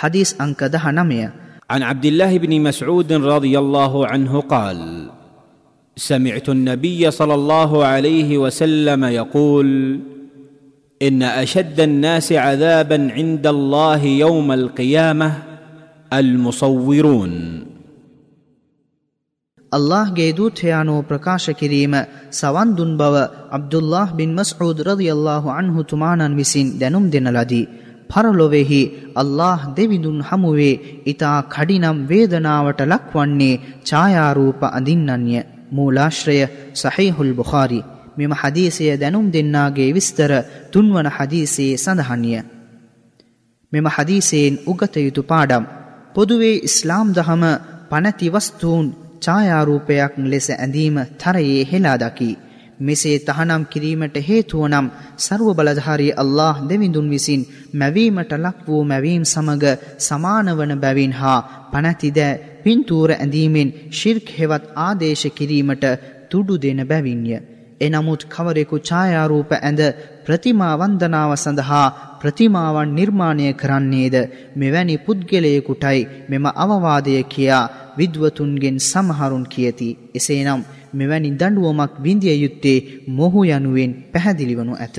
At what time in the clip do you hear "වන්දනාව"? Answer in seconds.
70.74-71.32